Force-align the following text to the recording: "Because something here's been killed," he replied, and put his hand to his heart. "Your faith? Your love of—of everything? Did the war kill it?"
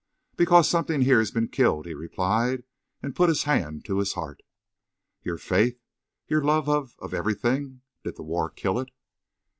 "Because 0.35 0.67
something 0.67 1.01
here's 1.03 1.29
been 1.29 1.47
killed," 1.49 1.85
he 1.85 1.93
replied, 1.93 2.63
and 3.03 3.15
put 3.15 3.29
his 3.29 3.43
hand 3.43 3.85
to 3.85 3.99
his 3.99 4.13
heart. 4.13 4.41
"Your 5.21 5.37
faith? 5.37 5.79
Your 6.27 6.43
love 6.43 6.67
of—of 6.67 7.13
everything? 7.13 7.81
Did 8.03 8.15
the 8.15 8.23
war 8.23 8.49
kill 8.49 8.79
it?" 8.79 8.89